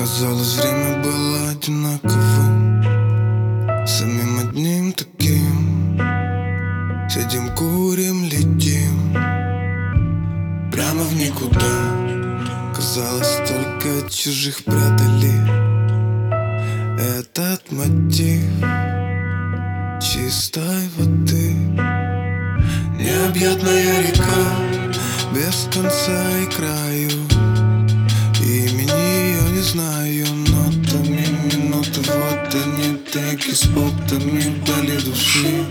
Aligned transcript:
Казалось, 0.00 0.56
время 0.56 1.02
было 1.02 1.50
одинаковым. 1.50 2.82
Самим 3.86 4.38
одним 4.38 4.92
таким. 4.94 6.00
Сидим, 7.10 7.54
курим, 7.54 8.24
летим. 8.24 9.12
Прямо 10.72 11.02
в 11.02 11.14
никуда. 11.14 12.72
Казалось, 12.74 13.40
только 13.46 14.08
чужих 14.08 14.64
прятали 14.64 15.34
Этот 16.98 17.70
мотив 17.70 18.48
Чистой 20.00 20.88
воды. 20.96 21.54
Необъятная 22.98 24.00
река 24.00 24.46
Без 25.34 25.68
конца 25.70 26.38
и 26.38 26.46
краю. 26.46 27.10
Имени 28.42 28.89
ее 28.89 28.89
не 29.60 29.66
знаю 29.66 30.26
Нотами 30.26 31.26
минуты 31.52 32.00
Вот 32.06 32.54
они 32.54 32.96
теки 33.12 33.52
с 33.52 33.66
потами 33.66 34.40
Вдали 34.40 34.96
души. 35.04 35.66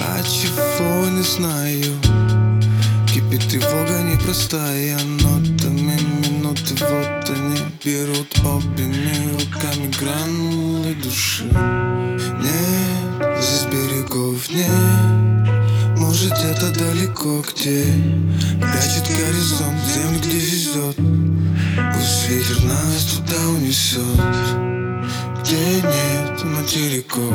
А 0.00 0.20
чего 0.22 1.08
не 1.10 1.22
знаю? 1.22 1.94
Кипит 3.06 3.48
тревога 3.48 4.02
непростая 4.02 4.98
Нотами 5.22 5.96
минуты 6.26 6.74
Вот 6.80 7.30
они 7.30 7.60
берут 7.84 8.34
обеими 8.38 9.30
руками 9.32 9.92
Гранулы 10.00 10.94
души. 10.96 11.44
Нет, 12.42 13.40
здесь 13.40 13.66
берегов 13.70 14.50
нет. 14.50 15.30
Может 15.96 16.32
где-то 16.32 16.72
далеко, 16.72 17.44
где 17.52 17.84
Прячет 18.60 19.06
горизонт, 19.16 19.78
туда 23.70 24.00
унесет 24.00 24.02
Где 25.42 25.76
нет 25.76 26.44
материков. 26.44 27.32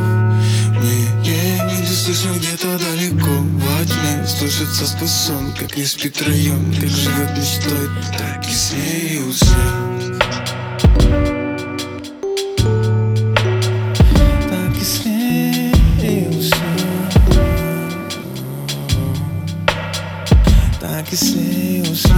Мне 0.75 1.79
не 1.79 1.87
слышно 1.87 2.33
где-то 2.37 2.77
далеко. 2.77 3.31
Во 3.31 3.85
тьме 3.85 4.25
слышится 4.27 4.85
сон 5.07 5.53
Как 5.57 5.75
не 5.77 5.85
спит 5.85 6.21
район, 6.21 6.73
как 6.73 6.89
живет 6.89 7.37
мечтой 7.37 7.89
Так 8.17 8.47
и 8.47 8.53
смеются. 8.53 9.55
Так 14.49 14.81
и 14.81 14.85
смеются. 14.85 16.55
Так 20.81 21.13
и 21.13 21.15
смеются 21.15 22.15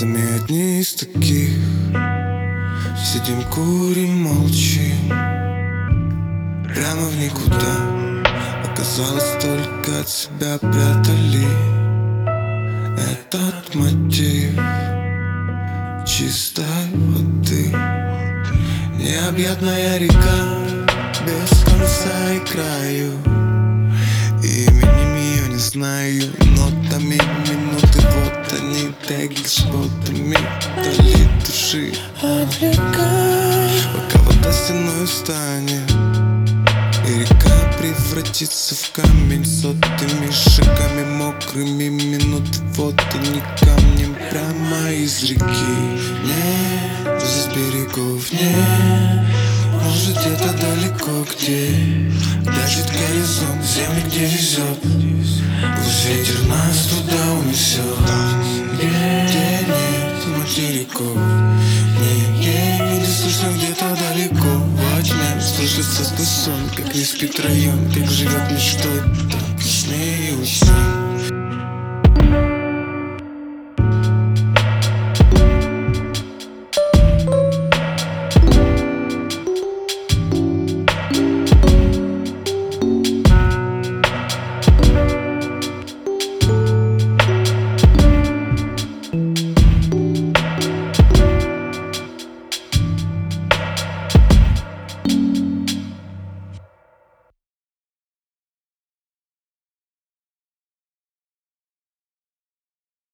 Сами 0.00 0.34
одни 0.34 0.80
из 0.80 0.94
таких. 0.94 1.50
Сидим, 3.04 3.42
курим, 3.50 4.22
молчим. 4.22 4.96
Прямо 6.64 7.02
в 7.02 7.16
никуда. 7.18 8.32
Оказалось, 8.64 9.30
только 9.42 10.00
от 10.00 10.08
себя 10.08 10.56
прятали. 10.58 11.46
Этот 12.96 13.74
мотив 13.74 14.58
Чистой 16.06 16.64
воды. 16.94 17.70
Необъятная 18.96 19.98
река 19.98 20.64
Без 21.26 21.62
конца 21.62 22.32
и 22.32 22.38
краю. 22.50 23.12
Именем 24.42 25.16
ее 25.16 25.48
не 25.50 25.58
знаю 25.58 26.22
Вот 26.56 26.69
теги 29.10 29.42
с 29.44 29.62
ботами 29.62 30.36
Вдали 30.76 31.28
души 31.44 31.92
Отвлекай. 32.22 33.68
Пока 33.92 34.22
вода 34.22 34.52
стеной 34.52 35.08
станет 35.08 35.90
И 37.08 37.18
река 37.18 37.72
превратится 37.76 38.76
в 38.76 38.90
камень 38.92 39.44
Сотыми 39.44 40.30
шагами 40.30 41.04
мокрыми 41.16 41.88
Минуты 41.88 42.60
вот 42.76 42.94
они 43.14 43.42
камнем 43.58 44.16
Прямо 44.30 44.92
из 44.92 45.24
реки 45.24 45.42
Нет, 46.24 47.20
здесь 47.20 47.48
берегов 47.52 48.30
нет 48.30 49.26
Может 49.82 50.18
где-то 50.20 50.52
далеко, 50.52 51.26
где. 51.32 51.74
Прячет 52.44 52.86
горизонт, 52.92 53.64
земли, 53.64 54.02
где 54.06 54.26
везет 54.26 54.78
Пусть 55.76 56.06
ветер 56.06 56.46
нас 56.46 56.86
туда 56.86 57.32
унесет 57.40 57.99
материков 61.00 61.16
Не, 62.38 62.98
не 62.98 63.06
слышно 63.06 63.48
где-то 63.56 63.96
далеко. 63.96 64.36
Во 64.44 65.02
тьме 65.02 65.40
слышится 65.40 66.04
сквозь 66.04 66.28
сон 66.28 66.70
Как 66.76 66.94
не 66.94 67.04
спит 67.04 67.38
район, 67.40 67.78
как 67.92 68.10
живет 68.10 68.50
мечтой. 68.50 69.00
Так 69.30 69.60
и 69.60 69.68
смеются 69.68 70.89